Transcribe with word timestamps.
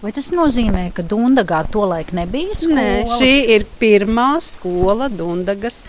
Vai 0.00 0.14
tas 0.16 0.30
nozīmē, 0.32 0.86
ka 0.96 1.04
Dundagā 1.04 1.60
tolaik 1.68 2.14
nebija 2.16 2.56
skola? 2.56 2.78
Nē, 2.78 3.18
šī 3.18 3.34
ir 3.52 3.66
pirmā 3.80 4.30
skola 4.40 5.10
Dundagas 5.12 5.82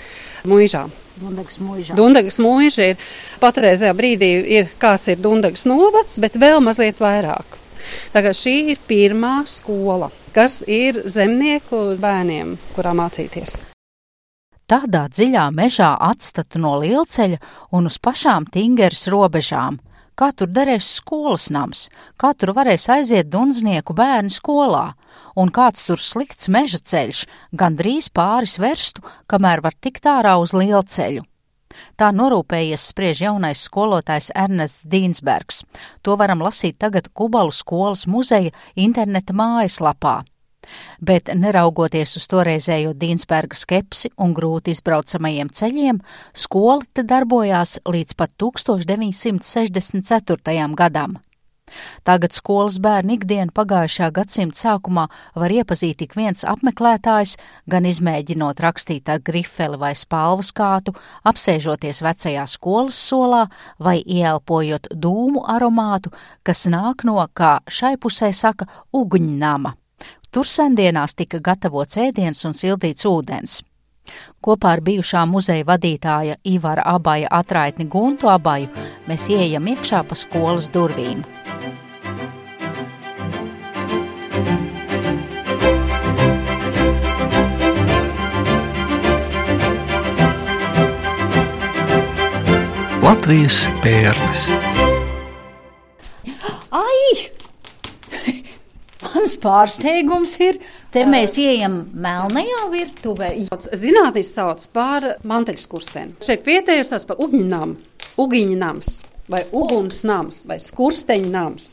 mūžā. 0.43 0.83
Dundagas 1.21 1.61
mūžā. 1.63 1.95
Dundagas 1.95 2.41
mūža 2.43 2.91
ir 2.91 3.07
patreizajā 3.39 3.95
brīdī, 3.95 4.31
ir, 4.59 4.69
kāds 4.81 5.07
ir 5.13 5.23
Dundagas 5.23 5.63
novads, 5.69 6.19
bet 6.19 6.35
vēl 6.35 6.59
mazliet 6.65 6.99
vairāk. 6.99 7.59
Tagad 8.11 8.35
šī 8.35 8.55
ir 8.75 8.85
pirmā 8.87 9.41
skola, 9.47 10.11
kas 10.35 10.59
ir 10.67 11.05
zemnieku 11.07 11.91
bērniem, 12.03 12.57
kurā 12.75 12.91
mācīties 12.97 13.61
tādā 14.71 15.07
dziļā 15.11 15.49
mežā 15.51 15.91
atstatu 15.99 16.59
no 16.63 16.77
lielceļa 16.79 17.39
un 17.75 17.89
uz 17.89 17.97
pašām 17.99 18.47
Tingeras 18.53 19.07
robežām. 19.11 19.81
Kā 20.15 20.29
tur 20.37 20.51
derēs 20.53 20.87
skolas 20.99 21.49
nams, 21.51 21.87
kā 22.19 22.31
tur 22.37 22.53
varēs 22.55 22.85
aiziet 22.93 23.29
dunznieku 23.31 23.95
bērnu 23.97 24.31
skolā, 24.31 24.91
un 25.35 25.51
kāds 25.51 25.87
tur 25.87 25.99
slikts 25.99 26.47
meža 26.51 26.79
ceļš, 26.91 27.25
gandrīz 27.57 28.11
pāris 28.13 28.59
verstu, 28.61 29.03
kamēr 29.31 29.63
var 29.65 29.75
tikt 29.79 30.07
ārā 30.07 30.37
uz 30.39 30.53
lielceļu. 30.55 31.25
Tā 31.97 32.11
norūpējies 32.15 32.89
spriež 32.91 33.23
jaunais 33.23 33.63
skolotājs 33.67 34.29
Ernests 34.35 34.85
Dīnsbergs. 34.91 35.63
To 36.03 36.19
varam 36.19 36.43
lasīt 36.43 36.77
tagad 36.83 37.07
Kubalu 37.15 37.55
skolas 37.55 38.03
muzeja 38.11 38.51
interneta 38.75 39.33
mājaslapā 39.33 40.19
bet 41.01 41.29
neraugoties 41.35 42.15
uz 42.19 42.27
toreizējo 42.31 42.93
Dīnsberga 42.97 43.55
skepsi 43.57 44.09
un 44.21 44.33
grūti 44.37 44.71
izbraucamajiem 44.75 45.49
ceļiem, 45.49 45.97
skola 46.33 46.81
te 46.93 47.03
darbojās 47.07 47.79
līdz 47.87 48.13
pat 48.19 48.31
1964. 48.37 50.75
gadam. 50.75 51.19
Tagad 52.03 52.35
skolas 52.35 52.77
bērnu 52.83 53.15
ikdienu 53.15 53.53
pagājušā 53.55 54.09
gadsimta 54.15 54.59
sākumā 54.59 55.07
var 55.39 55.53
iepazīt 55.55 56.01
tik 56.01 56.15
viens 56.19 56.45
apmeklētājs, 56.47 57.37
gan 57.71 57.87
izmēģinot 57.87 58.61
rakstīt 58.65 59.11
ar 59.11 59.21
grifeli 59.23 59.79
vai 59.81 59.93
spalvu 59.97 60.45
skātu, 60.47 60.95
apsēžoties 61.27 62.03
vecajā 62.05 62.47
skolas 62.49 62.99
solā 63.09 63.45
vai 63.79 63.99
ieelpojot 64.01 64.91
dūmu 64.91 65.45
aromātu, 65.55 66.13
kas 66.43 66.67
nāk 66.71 67.05
no, 67.07 67.19
kā 67.33 67.59
šai 67.67 67.95
pusē 68.01 68.33
saka, 68.35 68.67
uguņnama. 68.91 69.80
Tur 70.31 70.47
sendienās 70.47 71.11
tika 71.19 71.41
gatavots 71.43 71.97
ēdiens 71.99 72.45
un 72.47 72.53
sildīts 72.55 73.03
ūdens. 73.09 73.57
Kopā 74.41 74.77
ar 74.77 74.81
bijušā 74.85 75.25
muzeja 75.27 75.65
vadītāja 75.67 76.37
Ivara 76.47 76.85
Abaja 76.87 77.27
atraitni 77.35 77.85
Guntu 77.91 78.31
Abaju 78.31 78.69
mēs 79.09 79.27
ieejam 79.27 79.67
iekšā 79.73 80.01
pa 80.07 80.15
skolas 80.15 80.71
durvīm. 80.71 81.25
Latvijas 93.03 93.65
pērles. 93.83 94.47
Mans 99.11 99.33
pārsteigums 99.43 100.33
ir, 100.43 100.59
te 100.93 101.03
mēs 101.09 101.35
ejam 101.41 101.81
melnajā 101.91 102.65
virtuvē. 102.71 103.31
Zinātnīs 103.51 104.31
sauc 104.37 104.63
par 104.75 105.07
manteļskursteni. 105.27 106.19
Šeit 106.23 106.47
vietējais 106.47 106.93
sauc 106.93 107.07
par 107.09 107.23
uģņnam, 107.25 107.75
ugiņnams 108.21 108.91
vai 109.31 109.43
ugunsnams 109.55 110.45
vai 110.49 110.59
skursteņnams. 110.63 111.71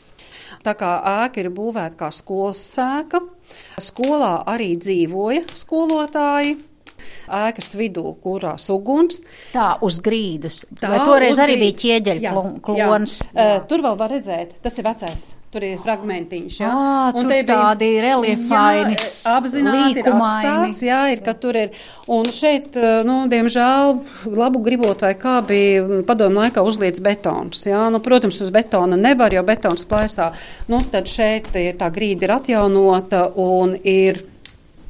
Tā 0.65 0.75
kā 0.79 0.91
ēka 1.23 1.43
ir 1.43 1.51
būvēta 1.55 1.95
kā 1.99 2.09
skolas 2.11 2.61
ēka, 2.79 3.21
skolā 3.83 4.33
arī 4.51 4.73
dzīvoja 4.79 5.45
skolotāji, 5.55 6.57
ēkas 7.39 7.71
vidū, 7.79 8.05
kurās 8.23 8.67
uguns. 8.73 9.23
Tā 9.55 9.71
uz 9.85 10.01
grīdas. 10.03 10.65
Tā 10.81 10.91
Vai 10.91 11.01
toreiz 11.07 11.39
arī 11.39 11.59
bija 11.63 11.79
ķieģeļa 11.85 12.37
klons? 12.67 13.19
Jā. 13.23 13.31
Jā. 13.31 13.51
Uh, 13.59 13.67
tur 13.71 13.87
vēl 13.87 13.99
var 13.99 14.17
redzēt, 14.17 14.57
tas 14.65 14.75
ir 14.79 14.87
vecais 14.91 15.29
Tur 15.49 15.63
ir 15.65 15.79
fragmentiņš. 15.81 16.57
Jā, 16.61 16.69
à, 16.69 17.05
un 17.17 17.25
tur 17.25 17.39
tādi 17.47 17.87
reliefaini, 18.03 18.97
apzināti 19.31 20.03
ir 20.03 20.09
atstāts, 20.11 20.83
jā, 20.85 20.99
ir, 21.09 21.23
ka 21.25 21.33
tur 21.33 21.57
ir. 21.57 21.79
Un 22.05 22.29
šeit, 22.29 22.77
nu, 23.07 23.23
diemžēl, 23.31 23.95
labu 24.29 24.61
gribot 24.61 25.01
vai 25.01 25.15
kā 25.17 25.39
bija 25.41 26.03
padomu 26.05 26.43
laikā 26.43 26.61
uzliets 26.61 27.01
betons, 27.01 27.65
jā. 27.65 27.87
Nu, 27.89 27.97
protams, 28.05 28.37
uz 28.45 28.53
betona 28.53 28.99
nevar, 28.99 29.33
jo 29.33 29.41
betons 29.47 29.89
plaisā. 29.89 30.35
Nu, 30.69 30.83
tad 30.93 31.09
šeit 31.09 31.49
ir 31.57 31.81
tā 31.81 31.89
grīda 31.97 32.29
ir 32.29 32.35
atjaunota 32.37 33.25
un 33.41 33.73
ir 33.81 34.21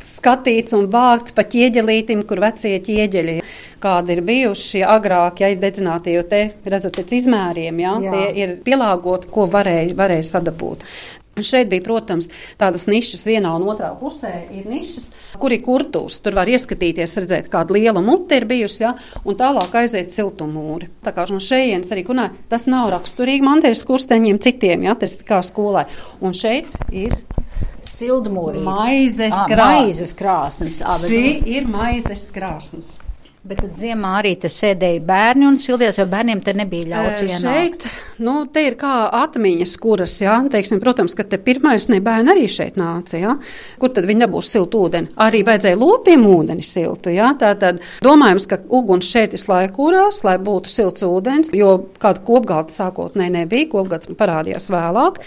skatīts 0.09 0.75
un 0.75 0.89
vākts 0.91 1.35
pa 1.35 1.45
ķieģelītim, 1.47 2.25
kur 2.27 2.41
vecie 2.43 2.75
ķieģeļi, 2.83 3.39
kādi 3.81 4.15
ir 4.17 4.23
bijuši 4.27 4.83
agrāk, 4.87 5.43
ja 5.43 5.51
ir 5.53 5.61
dedzināti, 5.61 6.15
jo 6.17 6.25
te 6.27 6.41
redzat 6.65 6.99
pēc 6.99 7.15
izmēriem, 7.21 7.79
ja, 7.83 7.95
Jā. 8.03 8.11
tie 8.15 8.43
ir 8.43 8.57
pielāgoti, 8.65 9.31
ko 9.33 9.47
varēja, 9.51 9.95
varēja 9.97 10.27
sadabūt. 10.33 10.85
Šeit 11.39 11.69
bija, 11.71 11.83
protams, 11.85 12.27
tādas 12.59 12.83
nišas 12.89 13.21
vienā 13.23 13.53
un 13.55 13.67
otrā 13.71 13.93
pusē. 13.95 14.31
Ir 14.51 14.65
nišas, 14.67 15.09
kur 15.39 15.53
ir 15.55 15.61
kurtūs. 15.63 16.17
Tur 16.25 16.35
var 16.35 16.49
ieskatīties, 16.51 17.15
redzēt, 17.23 17.47
kāda 17.53 17.77
liela 17.77 18.03
mute 18.03 18.35
ir 18.35 18.47
bijusi, 18.49 18.83
ja, 18.83 18.93
un 19.23 19.37
tālāk 19.39 19.77
aiziet 19.79 20.11
siltumūri. 20.11 20.89
Tā 21.05 21.13
kā 21.15 21.29
no 21.31 21.39
šejienes 21.43 21.91
arī 21.95 22.03
kunā, 22.09 22.29
tas 22.51 22.67
nav 22.67 22.91
raksturīgi 22.95 23.45
manteļas 23.47 23.85
kursteņiem 23.87 24.41
citiem, 24.43 24.87
ja, 24.89 24.97
tas 24.99 25.15
kā 25.15 25.39
skolai. 25.45 25.87
Un 26.19 26.35
šeit 26.35 26.75
ir 26.91 27.15
Sildmūrī. 27.99 28.61
Maizes 28.63 29.35
krāsnes. 29.49 29.89
Maizes 29.89 30.15
krāsnes. 30.15 30.79
Šī 31.03 31.23
ir 31.51 31.67
maizes 31.67 32.29
krāsnes. 32.35 32.97
Bet 33.49 33.63
tad 33.63 33.79
ziemā 33.81 34.09
arī 34.19 34.35
te 34.37 34.49
sēdēja 34.53 34.99
bērni 35.07 35.47
un 35.47 35.55
sildījās, 35.57 35.97
jo 35.97 36.03
bērniem 36.11 36.41
te 36.45 36.53
nebija 36.53 36.85
ļauts 36.91 37.23
ienākt. 37.25 37.47
Šeit, 37.81 37.87
nu, 38.21 38.43
te 38.53 38.61
ir 38.67 38.75
kā 38.77 39.07
atmiņas, 39.23 39.73
kuras, 39.81 40.13
jā, 40.21 40.35
teiksim, 40.53 40.77
protams, 40.83 41.15
ka 41.17 41.25
te 41.25 41.39
pirmais 41.41 41.87
ne 41.89 41.97
bērni 42.05 42.29
arī 42.35 42.45
šeit 42.45 42.77
nāca, 42.77 43.17
jā. 43.17 43.33
Kur 43.81 43.89
tad 43.95 44.05
viņi 44.05 44.27
dabūs 44.27 44.53
siltu 44.53 44.83
ūdeni? 44.85 45.09
Arī 45.25 45.41
vajadzēja 45.49 45.81
lopiem 45.81 46.27
ūdeni 46.29 46.67
siltu, 46.69 47.09
jā. 47.15 47.31
Tātad 47.41 47.81
domājams, 48.05 48.45
ka 48.53 48.61
uguns 48.69 49.09
šeit 49.09 49.33
visu 49.33 49.49
laiku 49.49 49.79
kurās, 49.79 50.21
lai 50.29 50.37
būtu 50.45 50.69
silts 50.69 51.09
ūdens, 51.09 51.49
jo 51.57 51.73
kāda 51.97 52.21
kopgalda 52.29 52.77
sākotnēji 52.77 53.37
nebija, 53.39 53.73
kopgalds 53.73 54.13
parādījās 54.13 54.69
vēlāk. 54.69 55.23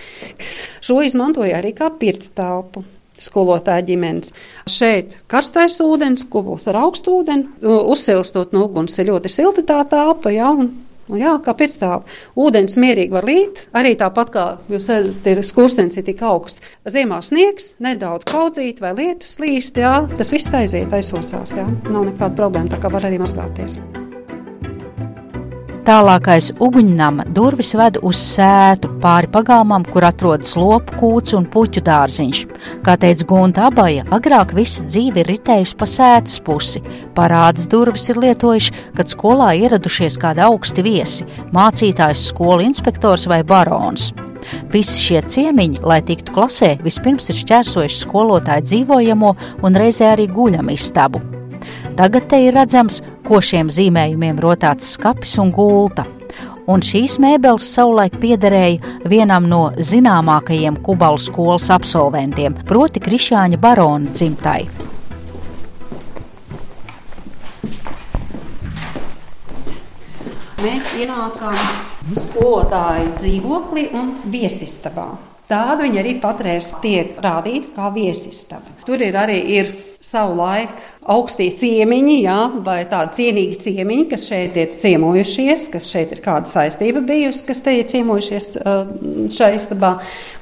Šo 0.78 1.02
izmantoja 1.02 1.58
arī 1.58 1.74
kā 1.74 1.90
pirtstelpu 1.98 2.86
skolotāja 3.20 3.84
ģimenes. 3.88 4.32
Šeit 4.70 5.18
karstais 5.30 5.80
ūdens, 5.84 6.24
kubls 6.30 6.68
ar 6.70 6.80
augstu 6.84 7.18
ūdeni, 7.20 7.48
uzsilstot 7.62 8.54
no 8.56 8.66
uguns 8.68 8.98
ir 8.98 9.10
ļoti 9.12 9.32
silta 9.32 9.66
tā 9.68 9.82
telpa, 9.90 10.32
ja, 10.34 10.54
un 10.54 10.72
Nu, 11.10 11.18
jā, 11.20 11.32
kā 11.42 11.52
pirstāv. 11.58 12.06
Ūdens 12.38 12.78
mierīgi 12.80 13.12
var 13.12 13.26
līt, 13.28 13.66
arī 13.76 13.92
tāpat 14.00 14.30
kā 14.32 14.44
jūs 14.72 14.86
redzat, 14.88 15.26
ir 15.28 15.42
skurstenis 15.44 15.98
ir 15.98 16.06
tik 16.06 16.22
augsts. 16.24 16.62
Ziemā 16.88 17.18
sniegs, 17.26 17.74
nedaudz 17.82 18.24
kaudzīt 18.30 18.80
vai 18.80 18.94
lietus 18.96 19.36
līst, 19.42 19.82
jā, 19.82 19.96
tas 20.16 20.32
viss 20.32 20.54
aiziet, 20.54 20.94
aizsūcās, 20.94 21.58
jā. 21.58 21.66
Nav 21.90 22.06
nekāda 22.06 22.38
problēma, 22.38 22.72
tā 22.72 22.80
kā 22.80 22.92
var 22.92 23.10
arī 23.10 23.20
mazgāties. 23.22 23.80
Tālākais 25.82 26.52
uguņnama 26.62 27.24
durvis 27.34 27.72
ved 27.74 27.96
uz 28.06 28.20
sētu 28.22 28.86
pāri 29.02 29.26
pagalmam, 29.34 29.82
kur 29.82 30.04
atrodas 30.06 30.52
lopu 30.54 30.94
kūts 31.00 31.34
un 31.34 31.48
puķu 31.50 31.82
dārziņš. 31.88 32.42
Kā 32.86 32.94
teica 33.02 33.26
Gunta 33.26 33.64
Abaja, 33.66 34.04
agrāk 34.14 34.54
visa 34.54 34.86
dzīve 34.86 35.24
ir 35.24 35.32
ritējusi 35.32 35.74
pa 35.80 35.90
sētas 35.90 36.38
pusi. 36.46 36.84
Parādas 37.18 37.66
durvis 37.66 38.06
ir 38.14 38.22
lietojuši, 38.22 38.76
kad 38.94 39.10
skolā 39.10 39.50
ieradušies 39.58 40.20
kādi 40.22 40.46
augsti 40.46 40.86
viesi- 40.86 41.26
mācītājs, 41.58 42.28
skolu 42.30 42.62
inspektors 42.62 43.26
vai 43.26 43.42
barons. 43.42 44.12
Visi 44.70 45.02
šie 45.02 45.20
ciemiņi, 45.26 45.82
lai 45.82 46.00
tiktu 46.00 46.30
klasē, 46.30 46.78
vispirms 46.82 47.28
ir 47.28 47.42
šķērsojuši 47.42 48.02
skolotāju 48.06 48.62
dzīvojamo 48.70 49.36
un 49.64 49.74
reizē 49.74 50.14
arī 50.14 50.30
guļam 50.30 50.70
istabu. 50.70 51.41
Tagad 51.96 52.24
te 52.30 52.38
ir 52.40 52.54
redzams 52.56 53.02
košiem 53.26 53.68
zīmējumiem 53.68 54.38
rotāts 54.40 54.94
skapis 54.94 55.34
un 55.42 55.50
gulta. 55.52 56.06
Un 56.72 56.80
šīs 56.80 57.18
mēbeles 57.20 57.66
savulaik 57.74 58.14
piederēja 58.22 59.10
vienam 59.10 59.48
no 59.50 59.64
zināmākajiem 59.76 60.78
Kubalu 60.86 61.20
skolas 61.20 61.66
absolventiem, 61.74 62.54
proti 62.68 63.02
Krišāņa 63.02 63.58
barona 63.60 64.14
dzimtai. 64.14 64.62
Mēs 70.62 70.86
ienākām 70.96 71.60
skolotāju 72.14 73.12
dzīvoklī 73.18 73.88
un 73.98 74.14
viesistabā. 74.32 75.10
Tāda 75.52 75.84
viņa 75.84 75.98
arī 76.00 76.12
patreiz 76.16 76.70
tiek 76.80 77.18
rādīta 77.20 77.74
kā 77.76 77.90
viesistaba. 77.92 78.78
Tur 78.88 79.02
ir 79.04 79.16
arī 79.20 79.36
ir 79.58 79.72
savu 80.02 80.38
laiku 80.38 80.80
augstie 81.12 81.50
ciemiņi, 81.60 82.14
jā, 82.24 82.38
vai 82.64 82.78
tādi 82.88 83.18
cienīgi 83.18 83.58
ciemiņi, 83.66 84.06
kas 84.10 84.24
šeit 84.30 84.56
ir 84.58 84.72
ciemojušies, 84.72 85.66
kas 85.74 85.90
šeit 85.92 86.14
ir 86.16 86.22
kāda 86.24 86.48
saistība 86.48 87.02
bijusi, 87.04 87.44
kas 87.50 87.60
te 87.66 87.76
ir 87.76 87.84
ciemojušies 87.92 88.48
šajā 89.36 89.58
istabā, 89.58 89.92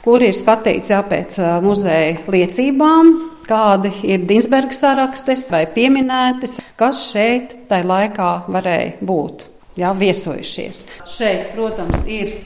kur 0.05 0.23
ir 0.23 0.37
skatīts 0.37 0.95
jā, 0.95 1.03
pēc 1.11 1.41
muzeja 1.65 2.15
liecībām, 2.31 3.13
kādi 3.51 3.91
ir 4.07 4.25
Dinsberga 4.31 4.79
sarakstes 4.79 5.49
vai 5.51 5.65
pieminētas, 5.75 6.61
kas 6.79 7.03
šeit 7.11 7.57
tajā 7.73 7.91
laikā 7.91 8.31
varēja 8.47 8.95
būt, 9.03 9.49
jā, 9.81 9.91
viesojušies. 10.07 10.87
Šeit, 11.19 11.51
protams, 11.57 12.07
ir 12.07 12.37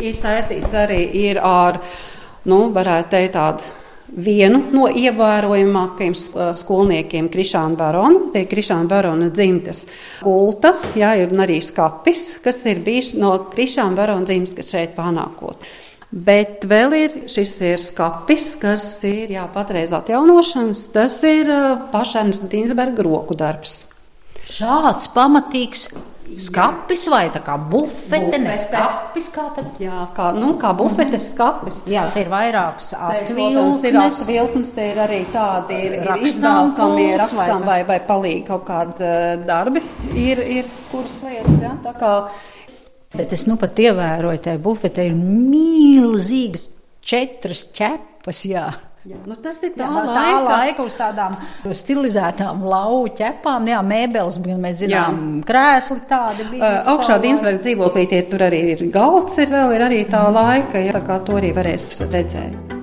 ir 0.00 0.16
saistīts 0.18 0.72
arī 0.76 1.02
ir 1.26 1.40
ar, 1.44 1.80
nu, 2.48 2.66
varētu 2.74 3.12
teikt, 3.12 3.36
tādu 3.36 3.76
vienu 4.10 4.62
no 4.74 4.88
ievērojamākajiem 4.88 6.16
skolniekiem, 6.56 7.28
Krišāna 7.30 7.78
Barona. 7.78 8.24
Tie 8.32 8.44
ir 8.44 8.48
Krišāna 8.50 8.90
Barona 8.90 9.28
dzimtes 9.30 9.84
kulta, 10.22 10.74
jā, 10.98 11.14
ir 11.22 11.34
arī 11.38 11.60
skapis, 11.62 12.40
kas 12.44 12.62
ir 12.70 12.82
bijis 12.86 13.14
no 13.18 13.36
Krišāna 13.52 13.98
Barona 13.98 14.26
dzimtes, 14.26 14.56
kas 14.58 14.72
šeit 14.74 14.96
panākot. 14.98 15.62
Bet 16.10 16.64
vēl 16.66 16.94
ir 16.98 17.12
šis 17.30 17.52
ir 17.62 17.82
skapis, 17.82 18.56
kas 18.58 18.82
ir 19.06 19.30
jā, 19.30 19.44
patreiz 19.54 19.94
atjaunošanas. 19.94 20.88
Tas 20.90 21.20
ir 21.26 21.52
pašērnas 21.92 22.42
Dinsberga 22.50 23.06
roku 23.06 23.36
darbs. 23.38 23.84
Šāds 24.50 25.06
pamatīgs 25.14 25.86
skapis 26.38 27.06
vai 27.10 27.24
tā 27.34 27.40
kā 27.44 27.56
bufete, 27.58 28.38
ne 28.38 28.52
skapis, 28.58 29.30
kā 29.34 29.46
tad? 29.56 29.70
Jā, 29.82 30.04
kā, 30.16 30.30
nu, 30.36 30.52
kā 30.60 30.72
bufetes 30.76 31.30
skapis. 31.32 31.80
Jā, 31.90 32.06
te 32.14 32.24
ir 32.24 32.30
vairākas 32.32 32.92
atvilknes. 32.94 33.84
Ir 33.88 33.98
atvilknes, 34.02 34.72
te 34.76 34.88
ir 34.92 35.00
arī 35.06 35.20
tādi 35.34 35.78
ir, 35.88 35.96
ir 36.00 36.26
izdevkami 36.30 37.08
rakstām 37.20 37.64
vai, 37.66 37.80
vai 37.88 37.98
palīgi 38.06 38.44
kaut 38.50 38.66
kādi 38.68 39.06
uh, 39.06 39.32
darbi 39.46 39.82
ir, 40.14 40.42
ir 40.60 40.70
kuras 40.92 41.16
lietas, 41.24 41.58
jā, 41.62 41.74
tā 41.86 41.94
kā. 41.98 42.12
Bet 43.16 43.32
es 43.34 43.48
nu 43.48 43.56
pat 43.58 43.78
ievēroju, 43.82 44.44
tai 44.44 44.54
bufete 44.62 45.08
ir 45.08 45.16
milzīgas 45.18 46.68
četras 47.02 47.66
ķepas, 47.74 48.44
jā. 48.46 48.68
Jā, 49.08 49.16
nu 49.24 49.32
tas 49.40 49.56
ir 49.64 49.70
tā, 49.72 49.86
jā, 49.88 50.00
laika. 50.04 50.14
tā 50.20 50.40
laika 50.44 50.84
uz 50.84 50.96
tādām 50.98 51.36
stilizētām 51.72 52.58
lauku 52.68 53.14
ķepām, 53.16 53.70
jā, 53.72 53.78
mēbeles, 53.80 54.36
mēs 54.44 54.82
zinām, 54.82 55.20
jā. 55.38 55.44
krēsli 55.48 56.02
tādi 56.10 56.44
bija. 56.50 56.60
Uh, 56.60 56.90
augšā 56.92 57.16
Dinsberga 57.22 57.62
dzīvoklī 57.64 58.02
tie 58.10 58.18
tur 58.28 58.44
arī 58.44 58.58
ir 58.74 58.82
galds, 58.92 59.38
ir 59.40 59.54
vēl 59.54 59.72
ir 59.72 59.84
arī 59.86 60.00
tā 60.04 60.20
laika, 60.28 60.82
jā, 60.84 60.92
tā 60.92 61.00
kā 61.06 61.16
to 61.24 61.38
arī 61.40 61.54
varēs 61.56 61.86
redzēt. 62.10 62.76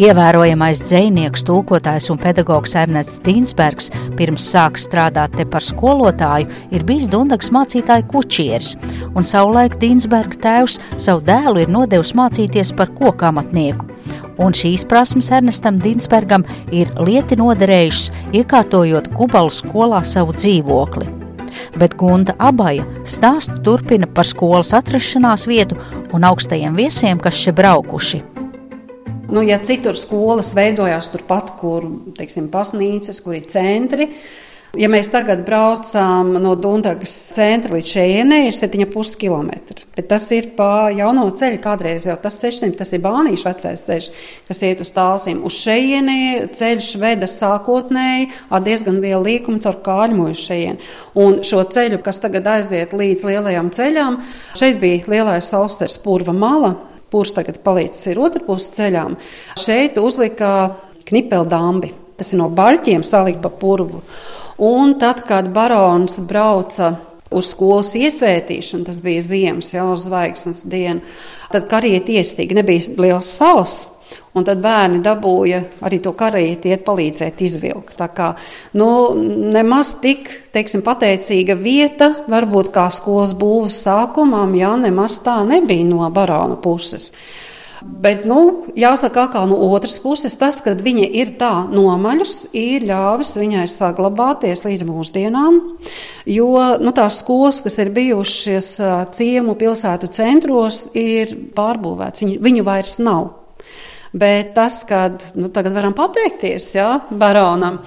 Ievērojamais 0.00 0.80
dzinieks, 0.88 1.44
tulkotājs 1.48 2.08
un 2.12 2.20
pedagogs 2.20 2.72
Ernests 2.76 3.20
Tīnsbergs 3.24 3.90
pirms 4.16 4.46
sāk 4.54 4.80
strādāt 4.80 5.36
te 5.36 5.44
par 5.44 5.64
skolotāju, 5.64 6.48
ir 6.72 6.86
bijis 6.88 7.10
Dundagas 7.12 7.52
mācītāja 7.52 8.08
kučieris, 8.08 8.72
un 9.12 9.24
savulaik 9.24 9.76
Tīnsberga 9.84 10.40
tēvs 10.48 10.78
savu 10.96 11.20
dēlu 11.28 11.66
ir 11.66 11.76
nodevis 11.76 12.16
mācīties 12.16 12.72
par 12.76 12.96
kokamatnieku 12.96 13.92
un 14.42 14.54
šīs 14.56 14.86
prasmes 14.88 15.30
Ernestam 15.34 15.80
Dinsbergam 15.82 16.44
ir 16.74 16.90
lieti 17.00 17.38
noderējušas, 17.40 18.10
iekārtojot 18.36 19.10
Kubalu 19.16 19.52
skolā 19.54 20.02
savu 20.04 20.36
dzīvokli. 20.36 21.08
Bet 21.80 21.96
Gunta 21.96 22.36
abaja 22.38 22.84
stāstu 23.08 23.58
turpina 23.64 24.08
par 24.08 24.28
skolas 24.28 24.74
atrašanās 24.76 25.46
vietu 25.48 25.78
un 26.12 26.26
augstajiem 26.28 26.76
viesiem, 26.76 27.20
kas 27.22 27.38
šeit 27.40 27.56
braukuši. 27.56 28.22
Nu, 29.26 29.42
ja 29.42 29.58
citur 29.58 29.96
skolas 29.98 30.52
veidojās 30.54 31.08
turpat, 31.10 31.56
kur 31.58 31.88
teiksim, 32.14 32.46
pasnīcas, 32.52 33.18
kur 33.24 33.34
ir 33.34 33.48
centri, 33.50 34.12
Ja 34.76 34.90
mēs 34.92 35.08
tagad 35.08 35.40
braucam 35.46 36.34
no 36.42 36.50
Dunkas 36.60 37.12
centra 37.32 37.78
līdz 37.78 37.92
šejienei, 37.94 38.42
ir 38.50 38.56
7,5 38.56 39.16
km. 39.20 39.48
Bet 39.96 40.10
tas 40.10 40.26
ir 40.36 40.50
pa 40.58 40.90
jauno 40.92 41.24
ceļu. 41.32 41.60
Kādreiz 41.64 42.04
jau 42.08 42.16
tas 42.20 42.36
ceļš, 42.42 42.58
tas 42.76 42.92
ir 42.92 43.00
Bānijas 43.04 43.46
vecais 43.46 43.84
ceļš, 43.86 44.10
kas 44.50 44.62
iet 44.68 44.82
uz 44.84 44.92
tālsīm. 44.96 45.40
Uz 45.48 45.56
šejieni 45.62 46.46
ceļš 46.56 46.90
veda 47.00 47.28
sākotnēji 47.30 48.28
ar 48.52 48.64
diezgan 48.66 49.00
lielu 49.00 49.22
līkumu 49.24 49.64
caur 49.64 49.80
kāļmu 49.86 50.30
uz 50.34 50.44
šejieni. 50.44 50.92
Un 51.24 51.40
šo 51.46 51.64
ceļu, 51.72 52.02
kas 52.04 52.20
tagad 52.20 52.48
aiziet 52.58 52.92
līdz 52.96 53.24
lielajām 53.30 53.72
ceļām, 53.72 54.22
šeit 54.60 54.80
bija 54.82 55.08
lielais 55.08 55.52
sausters 55.52 55.96
purva 56.04 56.36
mala. 56.36 56.74
Pūrs 57.12 57.32
tagad 57.36 57.62
palicis 57.64 58.10
ir 58.10 58.20
otrpus 58.20 58.72
ceļām. 58.76 59.16
Šeit 59.62 59.96
uzlika 60.02 60.74
knipeldambi. 61.08 61.94
Tas 62.16 62.32
ir 62.32 62.40
no 62.40 62.48
baļķiem 62.52 63.04
salikt 63.04 63.42
pa 63.44 63.52
purvu. 63.52 64.02
Un 64.58 64.96
tad, 64.98 65.22
kad 65.28 65.50
barons 65.52 66.18
brauca 66.24 66.94
uz 67.30 67.50
skolas 67.50 67.90
iesvētīšanu, 67.98 68.86
tas 68.86 69.00
bija 69.04 69.24
ziemas, 69.24 69.72
jau 69.74 69.90
uz 69.92 70.06
zvaigznes 70.06 70.62
dienu, 70.64 71.02
tad 71.52 71.66
karieti 71.70 72.16
iestīgi 72.20 72.56
nebija 72.56 72.96
liels 73.02 73.28
salas. 73.36 73.84
Un 74.36 74.44
tad 74.44 74.60
bērni 74.62 75.00
dabūja 75.02 75.62
arī 75.88 75.98
to 76.04 76.12
karieti 76.16 76.70
iet 76.70 76.84
palīdzēt 76.86 77.40
izvilkt. 77.42 77.94
Tā 77.98 78.06
kā 78.12 78.28
nu, 78.76 78.88
nemaz 79.16 79.94
tik 80.02 80.28
teiksim, 80.54 80.84
pateicīga 80.86 81.56
vieta, 81.58 82.10
varbūt 82.30 82.68
kā 82.74 82.84
skolas 82.92 83.32
būvas 83.36 83.80
sākumam, 83.88 84.52
jā, 84.54 84.74
nemaz 84.78 85.18
tā 85.24 85.40
nebija 85.48 85.88
no 85.88 86.06
barona 86.12 86.60
puses. 86.60 87.10
Bet, 87.84 88.24
nu, 88.24 88.64
jāsaka, 88.78 89.26
kā 89.34 89.42
no 89.48 89.58
otras 89.68 89.98
puses, 90.00 90.36
tas, 90.40 90.62
ka 90.64 90.72
viņa 90.78 91.08
ir 91.20 91.34
tā 91.40 91.52
nomaļus, 91.68 92.46
ir 92.56 92.86
ļāvis 92.88 93.34
viņai 93.36 93.66
saglabāties 93.68 94.64
līdz 94.64 94.86
mūsdienām. 94.88 95.58
Jo 96.30 96.48
nu, 96.80 96.94
tās 96.96 97.20
skolas, 97.20 97.60
kas 97.64 97.76
ir 97.82 97.92
bijušas 97.96 98.70
ciemu 99.18 99.56
pilsētu 99.60 100.08
centros, 100.16 100.86
ir 100.96 101.36
pārbūvētas. 101.56 102.24
Viņu, 102.24 102.38
viņu 102.48 102.66
vairs 102.66 102.96
nav. 103.02 103.34
Bet 104.16 104.54
tas, 104.56 104.80
kad 104.88 105.20
nu, 105.36 105.50
tagad 105.52 105.76
varam 105.76 105.92
pateikties 105.96 106.70
jā, 106.78 106.88
baronam, 107.12 107.82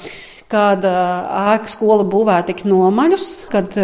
kad 0.49 0.85
ēka 0.85 1.69
skola 1.69 2.05
būvē 2.09 2.39
tik 2.47 2.63
nomaļus, 2.67 3.27
kad 3.53 3.75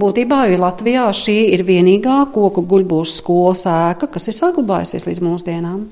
būtībā 0.00 0.46
Latvijā 0.56 1.04
šī 1.12 1.36
ir 1.52 1.66
vienīgā 1.68 2.22
koku 2.32 2.64
guļbūšu 2.64 3.18
skolas 3.18 3.66
ēka, 3.68 4.08
kas 4.14 4.30
ir 4.30 4.38
saglabājusies 4.38 5.06
līdz 5.10 5.22
mūsdienām. 5.26 5.84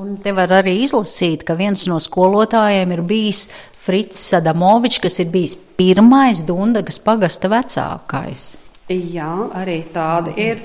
Un 0.00 0.14
te 0.22 0.32
var 0.32 0.52
arī 0.60 0.78
izlasīt, 0.84 1.42
ka 1.44 1.58
viens 1.58 1.82
no 1.90 1.98
skolotājiem 2.00 2.94
ir 2.94 3.02
bijis 3.04 3.48
Frits 3.80 4.22
Sadamovičs, 4.30 5.00
kas 5.02 5.18
ir 5.20 5.28
bijis 5.32 5.56
pirmais 5.76 6.40
Dundagas 6.46 7.00
pagasta 7.02 7.50
vecākais. 7.50 8.46
Jā, 8.90 9.34
arī 9.58 9.82
tādi 9.92 10.34
ir. 10.40 10.64